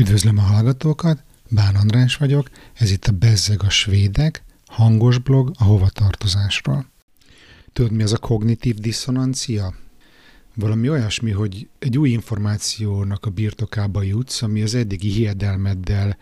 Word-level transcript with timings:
Üdvözlöm 0.00 0.38
a 0.38 0.42
hallgatókat, 0.42 1.22
Bán 1.48 1.74
András 1.74 2.16
vagyok, 2.16 2.50
ez 2.72 2.90
itt 2.90 3.06
a 3.06 3.12
Bezzeg 3.12 3.62
a 3.62 3.70
Svédek, 3.70 4.42
hangos 4.66 5.18
blog 5.18 5.52
a 5.58 5.64
hovatartozásról. 5.64 6.86
Tudod, 7.72 7.92
mi 7.92 8.02
az 8.02 8.12
a 8.12 8.18
kognitív 8.18 8.74
diszonancia? 8.74 9.74
Valami 10.54 10.88
olyasmi, 10.88 11.30
hogy 11.30 11.68
egy 11.78 11.98
új 11.98 12.10
információnak 12.10 13.26
a 13.26 13.30
birtokába 13.30 14.02
jutsz, 14.02 14.42
ami 14.42 14.62
az 14.62 14.74
eddigi 14.74 15.08
hiedelmeddel 15.08 16.16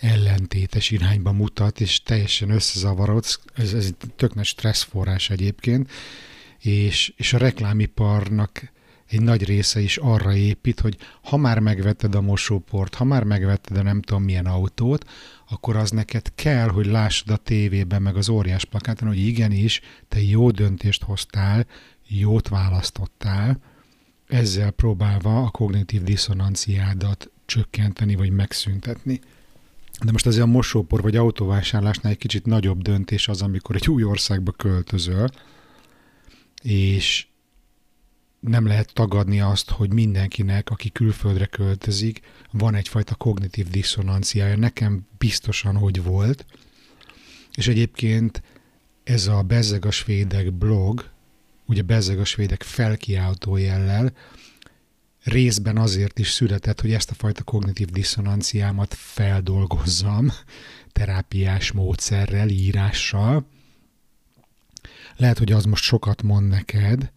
ellentétes 0.00 0.90
irányba 0.90 1.32
mutat, 1.32 1.80
és 1.80 2.02
teljesen 2.02 2.50
összezavarodsz. 2.50 3.40
Ez, 3.54 3.72
ez 3.72 3.84
egy 3.84 3.96
tök 4.16 4.34
nagy 4.34 4.46
stresszforrás 4.46 5.30
egyébként, 5.30 5.90
és, 6.58 7.12
és 7.16 7.32
a 7.32 7.38
reklámiparnak 7.38 8.70
egy 9.10 9.22
nagy 9.22 9.44
része 9.44 9.80
is 9.80 9.96
arra 9.96 10.34
épít, 10.34 10.80
hogy 10.80 10.96
ha 11.22 11.36
már 11.36 11.58
megvetted 11.58 12.14
a 12.14 12.20
mosóport, 12.20 12.94
ha 12.94 13.04
már 13.04 13.24
megvetted 13.24 13.76
a 13.76 13.82
nem 13.82 14.02
tudom 14.02 14.22
milyen 14.22 14.46
autót, 14.46 15.04
akkor 15.48 15.76
az 15.76 15.90
neked 15.90 16.34
kell, 16.34 16.68
hogy 16.68 16.86
lássad 16.86 17.30
a 17.30 17.36
tévében, 17.36 18.02
meg 18.02 18.16
az 18.16 18.28
óriás 18.28 18.64
plakáton, 18.64 19.08
hogy 19.08 19.18
igenis, 19.18 19.80
te 20.08 20.22
jó 20.22 20.50
döntést 20.50 21.02
hoztál, 21.02 21.66
jót 22.08 22.48
választottál, 22.48 23.58
ezzel 24.26 24.70
próbálva 24.70 25.42
a 25.42 25.50
kognitív 25.50 26.02
diszonanciádat 26.02 27.30
csökkenteni 27.46 28.14
vagy 28.14 28.30
megszüntetni. 28.30 29.20
De 30.04 30.12
most 30.12 30.26
azért 30.26 30.44
a 30.44 30.50
mosópor 30.50 31.02
vagy 31.02 31.16
autóvásárlásnál 31.16 32.12
egy 32.12 32.18
kicsit 32.18 32.46
nagyobb 32.46 32.82
döntés 32.82 33.28
az, 33.28 33.42
amikor 33.42 33.76
egy 33.76 33.88
új 33.88 34.04
országba 34.04 34.52
költözöl, 34.52 35.28
és 36.62 37.26
nem 38.40 38.66
lehet 38.66 38.92
tagadni 38.92 39.40
azt, 39.40 39.70
hogy 39.70 39.92
mindenkinek, 39.92 40.70
aki 40.70 40.90
külföldre 40.90 41.46
költözik, 41.46 42.20
van 42.50 42.74
egyfajta 42.74 43.14
kognitív 43.14 43.68
diszonanciája. 43.68 44.56
Nekem 44.56 45.06
biztosan, 45.18 45.76
hogy 45.76 46.02
volt. 46.02 46.46
És 47.54 47.68
egyébként 47.68 48.42
ez 49.04 49.26
a 49.26 49.42
Bezzeg 49.42 49.84
a 49.84 49.90
Svédek 49.90 50.52
blog, 50.52 51.10
ugye 51.66 51.82
Bezzeg 51.82 52.18
a 52.18 52.24
Svédek 52.24 52.62
felkiáltó 52.62 53.56
jellel, 53.56 54.12
részben 55.22 55.76
azért 55.76 56.18
is 56.18 56.30
született, 56.30 56.80
hogy 56.80 56.92
ezt 56.92 57.10
a 57.10 57.14
fajta 57.14 57.42
kognitív 57.42 57.88
diszonanciámat 57.88 58.94
feldolgozzam 58.94 60.32
terápiás 60.92 61.72
módszerrel, 61.72 62.48
írással. 62.48 63.46
Lehet, 65.16 65.38
hogy 65.38 65.52
az 65.52 65.64
most 65.64 65.84
sokat 65.84 66.22
mond 66.22 66.48
neked, 66.48 67.12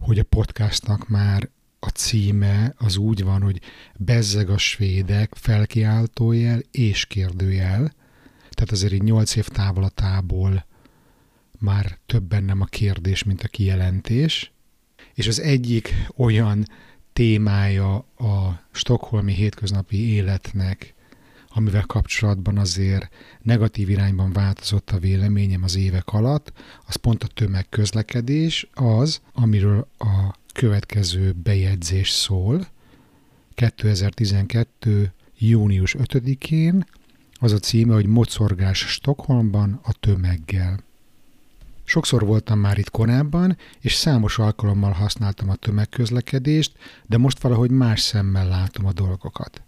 hogy 0.00 0.18
a 0.18 0.24
podcastnak 0.24 1.08
már 1.08 1.48
a 1.78 1.88
címe 1.88 2.74
az 2.76 2.96
úgy 2.96 3.24
van, 3.24 3.42
hogy 3.42 3.60
Bezzeg 3.96 4.50
a 4.50 4.58
svédek, 4.58 5.34
felkiáltójel 5.34 6.60
és 6.70 7.06
kérdőjel. 7.06 7.92
Tehát 8.50 8.70
azért 8.70 8.92
így 8.92 9.02
nyolc 9.02 9.36
év 9.36 9.48
távlatából 9.48 10.66
már 11.58 11.98
több 12.06 12.22
bennem 12.22 12.60
a 12.60 12.64
kérdés, 12.64 13.22
mint 13.22 13.42
a 13.42 13.48
kijelentés. 13.48 14.52
És 15.14 15.26
az 15.26 15.40
egyik 15.40 15.94
olyan 16.16 16.64
témája 17.12 17.94
a 18.16 18.60
stokholmi 18.70 19.32
hétköznapi 19.32 19.96
életnek, 19.96 20.94
amivel 21.54 21.84
kapcsolatban 21.86 22.58
azért 22.58 23.08
negatív 23.42 23.88
irányban 23.90 24.32
változott 24.32 24.90
a 24.90 24.98
véleményem 24.98 25.62
az 25.62 25.76
évek 25.76 26.08
alatt, 26.08 26.52
az 26.86 26.94
pont 26.96 27.22
a 27.22 27.26
tömegközlekedés, 27.26 28.68
az, 28.74 29.20
amiről 29.32 29.88
a 29.98 30.34
következő 30.52 31.32
bejegyzés 31.42 32.10
szól. 32.10 32.66
2012. 33.54 35.12
június 35.38 35.96
5-én 35.98 36.84
az 37.40 37.52
a 37.52 37.58
címe, 37.58 37.94
hogy 37.94 38.06
Mocorgás 38.06 38.78
Stockholmban 38.78 39.80
a 39.82 39.92
tömeggel. 39.92 40.80
Sokszor 41.84 42.26
voltam 42.26 42.58
már 42.58 42.78
itt 42.78 42.90
korábban, 42.90 43.56
és 43.80 43.94
számos 43.94 44.38
alkalommal 44.38 44.92
használtam 44.92 45.50
a 45.50 45.54
tömegközlekedést, 45.54 46.72
de 47.06 47.18
most 47.18 47.40
valahogy 47.40 47.70
más 47.70 48.00
szemmel 48.00 48.48
látom 48.48 48.86
a 48.86 48.92
dolgokat. 48.92 49.62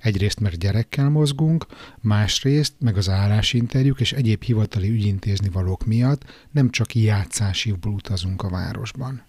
Egyrészt, 0.00 0.40
mert 0.40 0.58
gyerekkel 0.58 1.08
mozgunk, 1.08 1.66
másrészt, 2.00 2.72
meg 2.78 2.96
az 2.96 3.08
állásinterjúk 3.08 4.00
és 4.00 4.12
egyéb 4.12 4.42
hivatali 4.42 4.88
ügyintézni 4.88 5.48
valók 5.48 5.86
miatt 5.86 6.24
nem 6.50 6.70
csak 6.70 6.94
játszásívból 6.94 7.92
utazunk 7.92 8.42
a 8.42 8.48
városban. 8.48 9.22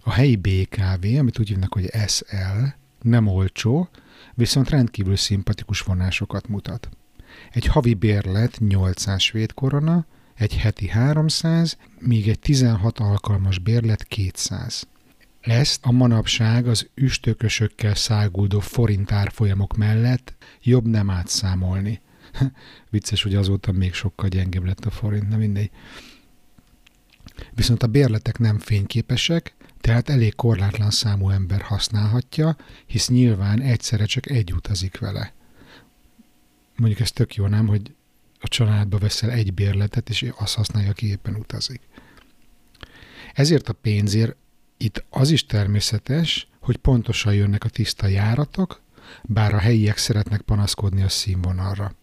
A 0.00 0.12
helyi 0.12 0.36
BKV, 0.36 1.04
amit 1.18 1.38
úgy 1.38 1.48
hívnak, 1.48 1.72
hogy 1.72 1.90
SL, 2.06 2.64
nem 3.02 3.26
olcsó, 3.26 3.88
viszont 4.34 4.70
rendkívül 4.70 5.16
szimpatikus 5.16 5.80
vonásokat 5.80 6.48
mutat. 6.48 6.88
Egy 7.50 7.66
havi 7.66 7.94
bérlet 7.94 8.58
800 8.58 9.20
svéd 9.22 9.54
korona, 9.54 10.06
egy 10.34 10.56
heti 10.56 10.88
300, 10.88 11.76
míg 11.98 12.28
egy 12.28 12.38
16 12.38 12.98
alkalmas 12.98 13.58
bérlet 13.58 14.04
200. 14.04 14.86
Ezt 15.40 15.84
a 15.84 15.90
manapság 15.90 16.66
az 16.66 16.88
üstökösökkel 16.94 17.94
száguldó 17.94 18.60
forint 18.60 19.12
árfolyamok 19.12 19.76
mellett 19.76 20.34
jobb 20.62 20.86
nem 20.86 21.10
átszámolni. 21.10 22.00
Vicces, 22.90 23.22
hogy 23.22 23.34
azóta 23.34 23.72
még 23.72 23.92
sokkal 23.92 24.28
gyengébb 24.28 24.64
lett 24.64 24.84
a 24.84 24.90
forint, 24.90 25.28
nem 25.28 25.38
mindegy. 25.38 25.70
Viszont 27.54 27.82
a 27.82 27.86
bérletek 27.86 28.38
nem 28.38 28.58
fényképesek, 28.58 29.54
tehát 29.80 30.08
elég 30.08 30.34
korlátlan 30.34 30.90
számú 30.90 31.30
ember 31.30 31.60
használhatja, 31.60 32.56
hisz 32.86 33.08
nyilván 33.08 33.60
egyszerre 33.60 34.04
csak 34.04 34.30
egy 34.30 34.52
utazik 34.52 34.98
vele. 34.98 35.32
Mondjuk 36.76 37.00
ez 37.00 37.12
tök 37.12 37.34
jó, 37.34 37.46
nem, 37.46 37.66
hogy 37.66 37.94
a 38.40 38.48
családba 38.48 38.98
veszel 38.98 39.30
egy 39.30 39.54
bérletet, 39.54 40.08
és 40.08 40.32
azt 40.36 40.54
használja, 40.54 40.90
aki 40.90 41.06
éppen 41.06 41.34
utazik. 41.34 41.80
Ezért 43.34 43.68
a 43.68 43.72
pénzért 43.72 44.36
itt 44.82 45.04
az 45.10 45.30
is 45.30 45.46
természetes, 45.46 46.48
hogy 46.60 46.76
pontosan 46.76 47.34
jönnek 47.34 47.64
a 47.64 47.68
tiszta 47.68 48.06
járatok, 48.06 48.82
bár 49.22 49.54
a 49.54 49.58
helyiek 49.58 49.96
szeretnek 49.96 50.40
panaszkodni 50.40 51.02
a 51.02 51.08
színvonalra. 51.08 51.94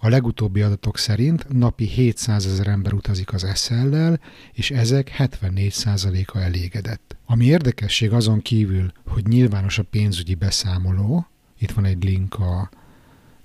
A 0.00 0.08
legutóbbi 0.08 0.62
adatok 0.62 0.98
szerint 0.98 1.48
napi 1.48 1.84
700 1.84 2.46
ezer 2.46 2.66
ember 2.66 2.92
utazik 2.92 3.32
az 3.32 3.46
SL-lel, 3.54 4.20
és 4.52 4.70
ezek 4.70 5.14
74%-a 5.18 6.38
elégedett. 6.38 7.16
Ami 7.26 7.44
érdekesség 7.44 8.12
azon 8.12 8.42
kívül, 8.42 8.92
hogy 9.06 9.26
nyilvános 9.26 9.78
a 9.78 9.82
pénzügyi 9.82 10.34
beszámoló, 10.34 11.26
itt 11.58 11.70
van 11.70 11.84
egy 11.84 12.04
link 12.04 12.34
a, 12.34 12.70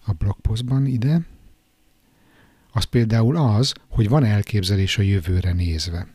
a 0.06 0.14
blogpostban 0.14 0.86
ide, 0.86 1.22
az 2.72 2.84
például 2.84 3.38
az, 3.38 3.74
hogy 3.88 4.10
van 4.10 4.24
elképzelés 4.24 4.98
a 4.98 5.02
jövőre 5.02 5.54
nézve. 5.54 6.08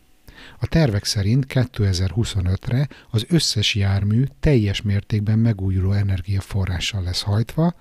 A 0.59 0.67
tervek 0.67 1.05
szerint 1.05 1.47
2025-re 1.49 2.89
az 3.11 3.27
összes 3.29 3.75
jármű 3.75 4.25
teljes 4.41 4.83
mértékben 4.83 5.39
megújuló 5.39 5.93
energiaforrással 5.93 7.03
lesz 7.03 7.23
hajtva, 7.23 7.75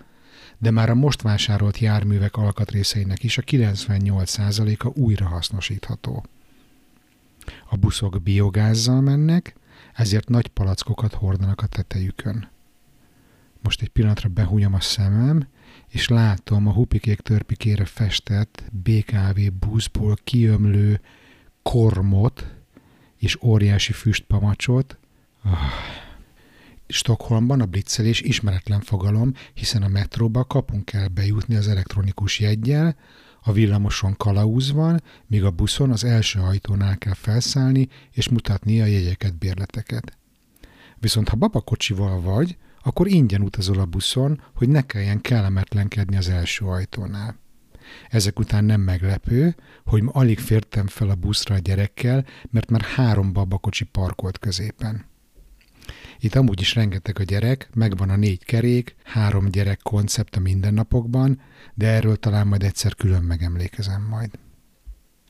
de 0.58 0.72
már 0.72 0.90
a 0.90 0.96
most 0.96 1.22
vásárolt 1.22 1.78
járművek 1.78 2.36
alkatrészeinek 2.36 3.24
is 3.24 3.38
a 3.38 3.42
98%-a 3.42 4.88
újrahasznosítható. 4.88 6.26
A 7.70 7.76
buszok 7.76 8.22
biogázzal 8.22 9.02
mennek, 9.02 9.56
ezért 9.94 10.30
nagy 10.30 10.48
palackokat 10.48 11.14
hordanak 11.14 11.62
a 11.62 11.68
tetejükön. 11.68 12.50
Most 13.62 13.82
egy 13.82 13.90
pillanatra 13.90 14.30
behúnyom 14.30 14.74
a 14.74 14.80
szemem, 14.80 15.48
és 15.88 16.08
látom 16.08 16.68
a 16.68 16.74
hupikék 16.74 17.20
törpikére 17.20 17.86
festett 17.86 18.64
BKV 18.72 19.40
buszból 19.60 20.18
kiömlő 20.24 21.02
kormot, 21.62 22.56
és 23.18 23.42
óriási 23.42 23.94
füstpamacsot. 23.94 24.98
Stockholmban 26.88 27.62
a 27.62 27.66
blitzelés 27.66 28.22
ismeretlen 28.22 28.82
fogalom, 28.82 29.34
hiszen 29.54 29.84
a 29.84 29.88
metróba 29.88 30.44
kapunk 30.44 30.86
kell 30.86 31.08
bejutni 31.08 31.56
az 31.56 31.68
elektronikus 31.68 32.40
jeggyel, 32.40 32.96
a 33.42 33.52
villamoson 33.52 34.16
kalauz 34.18 34.72
van, 34.72 35.04
míg 35.28 35.44
a 35.44 35.52
buszon 35.52 35.92
az 35.92 36.04
első 36.04 36.40
ajtónál 36.40 36.98
kell 36.98 37.14
felszállni 37.14 37.88
és 38.12 38.30
mutatni 38.30 38.82
a 38.82 38.86
jegyeket, 38.86 39.38
bérleteket. 39.38 40.18
Viszont 41.00 41.30
ha 41.30 41.36
babakocsival 41.36 42.22
vagy, 42.22 42.58
akkor 42.84 43.08
ingyen 43.08 43.42
utazol 43.42 43.80
a 43.80 43.86
buszon, 43.86 44.42
hogy 44.54 44.70
ne 44.70 44.82
kelljen 44.82 45.22
kellemetlenkedni 45.22 46.18
az 46.18 46.30
első 46.30 46.66
ajtónál. 46.66 47.36
Ezek 48.10 48.40
után 48.40 48.66
nem 48.66 48.82
meglepő, 48.82 49.56
hogy 49.86 50.02
ma 50.02 50.12
alig 50.12 50.40
fértem 50.40 50.88
fel 50.88 51.10
a 51.10 51.16
buszra 51.16 51.56
a 51.56 51.60
gyerekkel, 51.60 52.26
mert 52.50 52.70
már 52.70 52.82
három 52.82 53.34
babakocsi 53.34 53.84
parkolt 53.84 54.40
középen. 54.40 55.06
Itt 56.20 56.36
amúgy 56.36 56.62
is 56.62 56.76
rengeteg 56.76 57.20
a 57.20 57.24
gyerek, 57.24 57.70
megvan 57.74 58.10
a 58.10 58.16
négy 58.16 58.46
kerék, 58.46 58.96
három 59.04 59.50
gyerek 59.50 59.80
koncept 59.84 60.36
a 60.36 60.40
mindennapokban, 60.40 61.42
de 61.74 61.88
erről 61.88 62.16
talán 62.16 62.48
majd 62.48 62.64
egyszer 62.64 62.96
külön 62.96 63.24
megemlékezem 63.24 64.02
majd. 64.02 64.30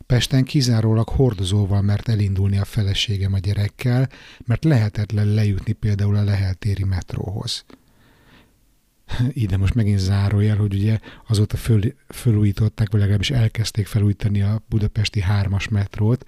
Pesten 0.05 0.43
kizárólag 0.43 1.09
hordozóval 1.09 1.81
mert 1.81 2.09
elindulni 2.09 2.57
a 2.57 2.65
feleségem 2.65 3.33
a 3.33 3.37
gyerekkel, 3.37 4.09
mert 4.45 4.63
lehetetlen 4.63 5.27
lejutni 5.27 5.71
például 5.71 6.15
a 6.15 6.23
leheltéri 6.23 6.83
metróhoz. 6.83 7.65
ide 9.43 9.57
most 9.57 9.73
megint 9.73 9.99
zárójel, 9.99 10.57
hogy 10.57 10.73
ugye 10.73 10.99
azóta 11.27 11.57
föl, 11.57 11.81
fölújították, 12.07 12.91
vagy 12.91 12.99
legalábbis 12.99 13.31
elkezdték 13.31 13.87
felújítani 13.87 14.41
a 14.41 14.63
budapesti 14.69 15.21
hármas 15.21 15.67
metrót, 15.67 16.25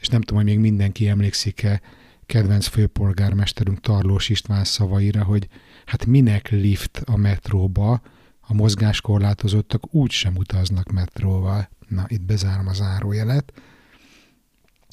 és 0.00 0.08
nem 0.08 0.20
tudom, 0.20 0.42
hogy 0.42 0.52
még 0.52 0.58
mindenki 0.58 1.08
emlékszik-e 1.08 1.80
kedvenc 2.26 2.66
főpolgármesterünk 2.66 3.80
Tarlós 3.80 4.28
István 4.28 4.64
szavaira, 4.64 5.24
hogy 5.24 5.48
hát 5.84 6.06
minek 6.06 6.48
lift 6.48 7.02
a 7.04 7.16
metróba, 7.16 8.00
a 8.40 8.54
mozgáskorlátozottak 8.54 9.94
úgy 9.94 10.10
sem 10.10 10.36
utaznak 10.36 10.90
metróval. 10.90 11.68
Na, 11.88 12.04
itt 12.08 12.22
bezárom 12.22 12.66
a 12.66 12.72
zárójelet. 12.72 13.52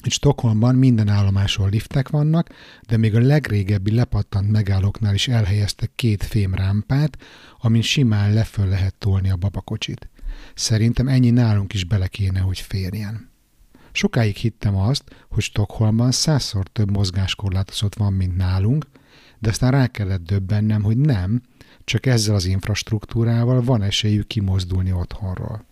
Itt 0.03 0.11
Stockholmban 0.11 0.75
minden 0.75 1.07
állomáson 1.07 1.69
liftek 1.69 2.09
vannak, 2.09 2.49
de 2.87 2.97
még 2.97 3.15
a 3.15 3.19
legrégebbi 3.19 3.91
lepattant 3.91 4.51
megállóknál 4.51 5.13
is 5.13 5.27
elhelyeztek 5.27 5.91
két 5.95 6.23
fémrámpát, 6.23 7.17
amin 7.59 7.81
simán 7.81 8.33
leföl 8.33 8.67
lehet 8.67 8.95
tolni 8.95 9.29
a 9.29 9.35
babakocsit. 9.35 10.09
Szerintem 10.53 11.07
ennyi 11.07 11.29
nálunk 11.29 11.73
is 11.73 11.83
bele 11.83 12.07
kéne, 12.07 12.39
hogy 12.39 12.59
férjen. 12.59 13.29
Sokáig 13.91 14.35
hittem 14.35 14.75
azt, 14.75 15.03
hogy 15.29 15.43
Stockholmban 15.43 16.11
százszor 16.11 16.67
több 16.67 16.91
mozgáskorlátozott 16.91 17.95
van, 17.95 18.13
mint 18.13 18.37
nálunk, 18.37 18.85
de 19.39 19.49
aztán 19.49 19.71
rá 19.71 19.87
kellett 19.87 20.23
döbbennem, 20.23 20.83
hogy 20.83 20.97
nem, 20.97 21.41
csak 21.83 22.05
ezzel 22.05 22.35
az 22.35 22.45
infrastruktúrával 22.45 23.61
van 23.61 23.81
esélyük 23.81 24.27
kimozdulni 24.27 24.91
otthonról. 24.91 25.65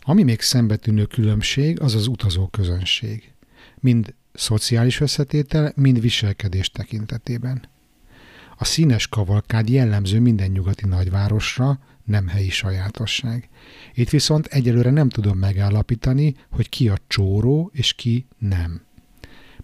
Ami 0.00 0.22
még 0.22 0.40
szembetűnő 0.40 1.04
különbség, 1.04 1.80
az 1.80 1.94
az 1.94 2.06
utazó 2.06 2.46
közönség. 2.46 3.32
Mind 3.80 4.14
szociális 4.32 5.00
összetétel, 5.00 5.72
mind 5.76 6.00
viselkedés 6.00 6.70
tekintetében. 6.70 7.68
A 8.56 8.64
színes 8.64 9.08
kavalkád 9.08 9.68
jellemző 9.68 10.20
minden 10.20 10.50
nyugati 10.50 10.86
nagyvárosra, 10.86 11.78
nem 12.04 12.26
helyi 12.26 12.50
sajátosság. 12.50 13.48
Itt 13.94 14.10
viszont 14.10 14.46
egyelőre 14.46 14.90
nem 14.90 15.08
tudom 15.08 15.38
megállapítani, 15.38 16.34
hogy 16.50 16.68
ki 16.68 16.88
a 16.88 16.98
csóró 17.06 17.70
és 17.72 17.92
ki 17.92 18.26
nem. 18.38 18.80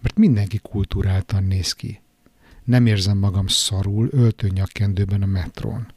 Mert 0.01 0.17
mindenki 0.17 0.57
kultúráltan 0.57 1.43
néz 1.43 1.73
ki. 1.73 2.01
Nem 2.63 2.85
érzem 2.85 3.17
magam 3.17 3.47
szarul 3.47 4.07
öltőnyakkendőben 4.11 5.21
a 5.21 5.25
metrón. 5.25 5.93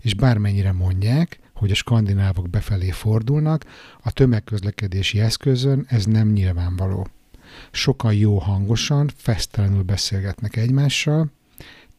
És 0.00 0.14
bármennyire 0.14 0.72
mondják, 0.72 1.38
hogy 1.54 1.70
a 1.70 1.74
skandinávok 1.74 2.50
befelé 2.50 2.90
fordulnak, 2.90 3.64
a 4.02 4.10
tömegközlekedési 4.10 5.20
eszközön 5.20 5.84
ez 5.88 6.04
nem 6.04 6.28
nyilvánvaló. 6.28 7.08
Sokan 7.70 8.14
jó 8.14 8.38
hangosan, 8.38 9.10
fesztelenül 9.16 9.82
beszélgetnek 9.82 10.56
egymással, 10.56 11.30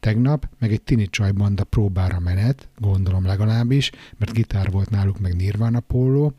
Tegnap 0.04 0.48
meg 0.58 0.72
egy 0.72 0.82
tini 0.82 1.08
csajbanda 1.08 1.64
próbára 1.64 2.18
menet, 2.18 2.68
gondolom 2.78 3.24
legalábbis, 3.24 3.90
mert 4.16 4.32
gitár 4.32 4.70
volt 4.70 4.90
náluk 4.90 5.18
meg 5.18 5.36
Nirvana 5.36 5.80
póló, 5.80 6.34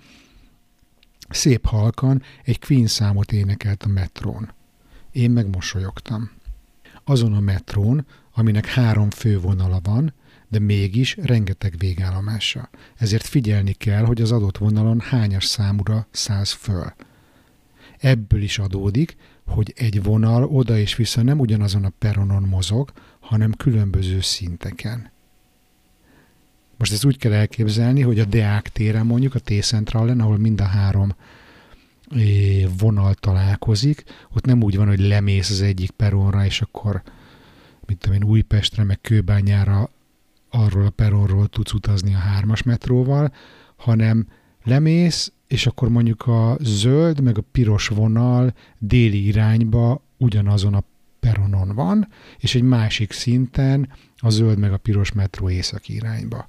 szép 1.29 1.65
halkan 1.65 2.21
egy 2.43 2.59
Queen 2.59 2.87
számot 2.87 3.31
énekelt 3.31 3.83
a 3.83 3.87
metrón. 3.87 4.51
Én 5.11 5.31
meg 5.31 5.49
mosolyogtam. 5.49 6.31
Azon 7.03 7.33
a 7.33 7.39
metrón, 7.39 8.05
aminek 8.33 8.65
három 8.65 9.09
fővonala 9.09 9.79
van, 9.83 10.13
de 10.47 10.59
mégis 10.59 11.17
rengeteg 11.21 11.75
végállomása. 11.77 12.69
Ezért 12.97 13.25
figyelni 13.25 13.73
kell, 13.73 14.03
hogy 14.03 14.21
az 14.21 14.31
adott 14.31 14.57
vonalon 14.57 14.99
hányas 14.99 15.45
számúra 15.45 16.07
száz 16.11 16.51
föl. 16.51 16.93
Ebből 17.99 18.41
is 18.41 18.59
adódik, 18.59 19.15
hogy 19.45 19.73
egy 19.75 20.03
vonal 20.03 20.43
oda 20.43 20.77
és 20.77 20.95
vissza 20.95 21.21
nem 21.21 21.39
ugyanazon 21.39 21.83
a 21.83 21.91
peronon 21.99 22.43
mozog, 22.43 22.91
hanem 23.19 23.51
különböző 23.51 24.21
szinteken. 24.21 25.13
Most 26.77 26.91
ezt 26.91 27.05
úgy 27.05 27.17
kell 27.17 27.33
elképzelni, 27.33 28.01
hogy 28.01 28.19
a 28.19 28.25
Deák 28.25 28.69
téren 28.69 29.05
mondjuk, 29.05 29.35
a 29.35 29.39
T-Centralen, 29.39 30.19
ahol 30.19 30.37
mind 30.37 30.61
a 30.61 30.65
három 30.65 31.15
vonal 32.77 33.13
találkozik, 33.13 34.03
ott 34.33 34.45
nem 34.45 34.63
úgy 34.63 34.75
van, 34.75 34.87
hogy 34.87 34.99
lemész 34.99 35.49
az 35.49 35.61
egyik 35.61 35.91
peronra, 35.91 36.45
és 36.45 36.61
akkor, 36.61 37.01
mint 37.85 37.99
tudom 37.99 38.15
én, 38.15 38.23
Újpestre, 38.23 38.83
meg 38.83 39.01
Kőbányára 39.01 39.89
arról 40.49 40.85
a 40.85 40.89
peronról 40.89 41.47
tudsz 41.47 41.73
utazni 41.73 42.13
a 42.13 42.17
hármas 42.17 42.63
metróval, 42.63 43.33
hanem 43.75 44.27
lemész, 44.63 45.31
és 45.55 45.65
akkor 45.65 45.89
mondjuk 45.89 46.27
a 46.27 46.57
zöld 46.59 47.21
meg 47.21 47.37
a 47.37 47.43
piros 47.51 47.87
vonal 47.87 48.53
déli 48.77 49.25
irányba 49.25 50.01
ugyanazon 50.17 50.73
a 50.73 50.83
peronon 51.19 51.75
van, 51.75 52.07
és 52.39 52.55
egy 52.55 52.61
másik 52.61 53.11
szinten 53.11 53.89
a 54.17 54.29
zöld 54.29 54.59
meg 54.59 54.73
a 54.73 54.77
piros 54.77 55.11
metró 55.11 55.49
északi 55.49 55.93
irányba. 55.93 56.45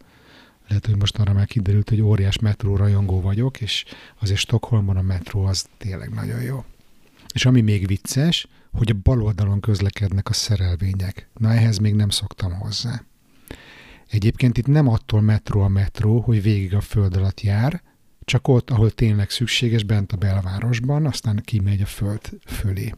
Lehet, 0.68 0.86
hogy 0.86 0.96
most 0.96 1.18
arra 1.18 1.32
már 1.32 1.46
kiderült, 1.46 1.88
hogy 1.88 2.00
óriás 2.00 2.38
metró 2.38 2.76
rajongó 2.76 3.20
vagyok, 3.20 3.60
és 3.60 3.84
azért 4.20 4.38
Stockholmban 4.38 4.96
a 4.96 5.02
metró 5.02 5.44
az 5.44 5.66
tényleg 5.78 6.14
nagyon 6.14 6.42
jó. 6.42 6.64
És 7.34 7.46
ami 7.46 7.60
még 7.60 7.86
vicces, 7.86 8.46
hogy 8.72 8.90
a 8.90 9.00
bal 9.02 9.22
oldalon 9.22 9.60
közlekednek 9.60 10.28
a 10.28 10.32
szerelvények. 10.32 11.28
Na 11.38 11.52
ehhez 11.52 11.78
még 11.78 11.94
nem 11.94 12.08
szoktam 12.08 12.52
hozzá. 12.52 13.02
Egyébként 14.10 14.58
itt 14.58 14.66
nem 14.66 14.88
attól 14.88 15.20
metró 15.20 15.60
a 15.60 15.68
metró, 15.68 16.20
hogy 16.20 16.42
végig 16.42 16.74
a 16.74 16.80
föld 16.80 17.16
alatt 17.16 17.40
jár, 17.40 17.82
csak 18.26 18.48
ott, 18.48 18.70
ahol 18.70 18.90
tényleg 18.90 19.30
szükséges, 19.30 19.84
bent 19.84 20.12
a 20.12 20.16
belvárosban, 20.16 21.06
aztán 21.06 21.42
kimegy 21.44 21.80
a 21.80 21.86
föld 21.86 22.38
fölé. 22.46 22.92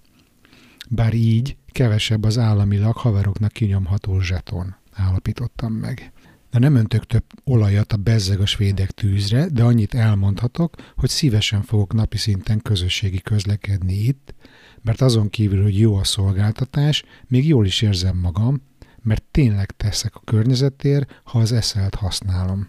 Bár 0.88 1.14
így 1.14 1.56
kevesebb 1.72 2.24
az 2.24 2.38
államilag 2.38 2.96
haveroknak 2.96 3.52
kinyomható 3.52 4.20
zseton, 4.20 4.76
állapítottam 4.92 5.72
meg. 5.72 6.12
De 6.50 6.58
nem 6.58 6.74
öntök 6.74 7.06
több 7.06 7.24
olajat 7.44 7.92
a 7.92 7.96
bezzeg 7.96 8.40
a 8.40 8.46
svédek 8.46 8.90
tűzre, 8.90 9.48
de 9.48 9.62
annyit 9.62 9.94
elmondhatok, 9.94 10.74
hogy 10.96 11.08
szívesen 11.08 11.62
fogok 11.62 11.92
napi 11.92 12.16
szinten 12.16 12.60
közösségi 12.60 13.20
közlekedni 13.20 13.94
itt, 13.94 14.34
mert 14.82 15.00
azon 15.00 15.30
kívül, 15.30 15.62
hogy 15.62 15.78
jó 15.78 15.94
a 15.94 16.04
szolgáltatás, 16.04 17.04
még 17.26 17.46
jól 17.46 17.66
is 17.66 17.82
érzem 17.82 18.16
magam, 18.16 18.62
mert 19.02 19.22
tényleg 19.30 19.70
teszek 19.70 20.14
a 20.14 20.22
környezetért, 20.24 21.20
ha 21.24 21.38
az 21.38 21.52
eszelt 21.52 21.94
használom. 21.94 22.68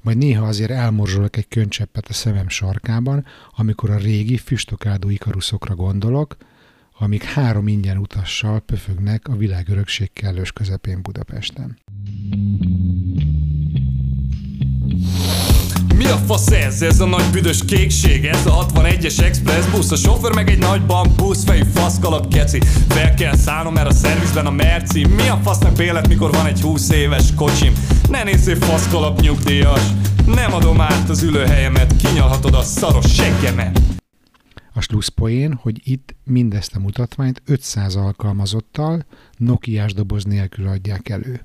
Majd 0.00 0.16
néha 0.16 0.46
azért 0.46 0.70
elmorzsolok 0.70 1.36
egy 1.36 1.48
könycseppet 1.48 2.08
a 2.08 2.12
szemem 2.12 2.48
sarkában, 2.48 3.24
amikor 3.56 3.90
a 3.90 3.96
régi 3.96 4.36
füstokádó 4.36 5.08
ikaruszokra 5.08 5.74
gondolok, 5.74 6.36
amik 6.98 7.22
három 7.22 7.68
ingyen 7.68 7.98
utassal 7.98 8.60
pöfögnek 8.60 9.28
a 9.28 9.36
világörökség 9.36 10.12
kellős 10.12 10.52
közepén 10.52 11.02
Budapesten. 11.02 11.78
A 16.08 16.16
fasz 16.16 16.50
ez? 16.50 16.82
Ez 16.82 17.00
a 17.00 17.06
nagy 17.06 17.30
büdös 17.32 17.64
kékség 17.64 18.24
Ez 18.24 18.46
a 18.46 18.66
61-es 18.66 19.20
express 19.20 19.66
busz. 19.66 19.90
A 19.90 19.96
sofőr 19.96 20.34
meg 20.34 20.50
egy 20.50 20.58
nagy 20.58 20.86
bambusz 20.86 21.44
Fejű 21.44 21.62
faszkalap 21.74 22.28
keci 22.28 22.60
Fel 22.88 23.14
kell 23.14 23.36
szállnom 23.36 23.72
mert 23.72 23.88
a 23.88 23.92
szervizben 23.92 24.46
a 24.46 24.50
merci. 24.50 25.06
Mi 25.06 25.28
a 25.28 25.40
fasznak 25.42 25.72
bélet 25.72 26.08
mikor 26.08 26.30
van 26.30 26.46
egy 26.46 26.60
20 26.60 26.90
éves 26.90 27.34
kocsim? 27.34 27.72
Ne 28.10 28.22
nézzél 28.22 28.56
faszkalap 28.56 29.20
nyugdíjas. 29.20 29.82
Nem 30.26 30.54
adom 30.54 30.80
át 30.80 31.08
az 31.08 31.22
ülőhelyemet 31.22 31.96
Kinyalhatod 31.96 32.54
a 32.54 32.62
szaros 32.62 33.14
seggemet. 33.14 33.80
A 34.72 34.80
slusszpoén, 34.80 35.58
hogy 35.62 35.80
itt 35.84 36.16
mindezt 36.24 36.74
a 36.74 36.78
mutatványt 36.78 37.42
500 37.46 37.96
alkalmazottal 37.96 39.04
Nokiás 39.36 39.92
doboz 39.92 40.24
nélkül 40.24 40.66
adják 40.68 41.08
elő. 41.08 41.40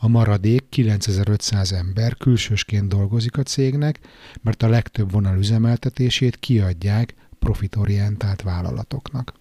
A 0.00 0.08
maradék 0.08 0.68
9500 0.68 1.72
ember 1.72 2.16
külsősként 2.16 2.88
dolgozik 2.88 3.36
a 3.36 3.42
cégnek, 3.42 4.00
mert 4.42 4.62
a 4.62 4.68
legtöbb 4.68 5.10
vonal 5.10 5.38
üzemeltetését 5.38 6.36
kiadják 6.36 7.14
profitorientált 7.38 8.42
vállalatoknak. 8.42 9.32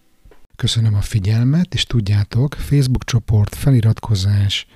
Köszönöm 0.56 0.96
a 0.96 1.02
figyelmet, 1.02 1.74
és 1.74 1.84
tudjátok, 1.84 2.54
Facebook 2.54 3.04
csoport, 3.04 3.56
feliratkozás, 3.56 4.68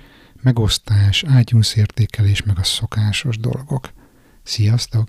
megosztás, 0.42 1.24
iTunes 1.40 1.74
értékelés, 1.74 2.42
meg 2.42 2.58
a 2.58 2.64
szokásos 2.64 3.38
dolgok. 3.38 3.92
Sziasztok! 4.42 5.08